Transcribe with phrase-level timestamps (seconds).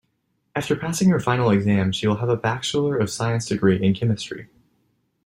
[0.55, 4.49] After passing her final exam she will have a bachelor of science degree in chemistry.